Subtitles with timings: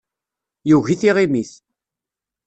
[0.69, 1.51] Yugi tiɣimit.